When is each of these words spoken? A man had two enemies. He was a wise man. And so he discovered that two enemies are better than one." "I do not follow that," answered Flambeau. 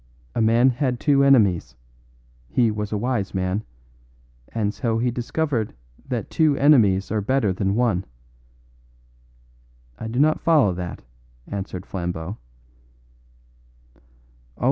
A 0.33 0.41
man 0.41 0.71
had 0.71 0.99
two 0.99 1.23
enemies. 1.23 1.75
He 2.49 2.71
was 2.71 2.91
a 2.91 2.97
wise 2.97 3.35
man. 3.35 3.63
And 4.49 4.73
so 4.73 4.97
he 4.97 5.11
discovered 5.11 5.75
that 6.07 6.31
two 6.31 6.57
enemies 6.57 7.11
are 7.11 7.21
better 7.21 7.53
than 7.53 7.75
one." 7.75 8.05
"I 9.99 10.07
do 10.07 10.17
not 10.17 10.41
follow 10.41 10.73
that," 10.73 11.03
answered 11.45 11.85
Flambeau. 11.85 12.37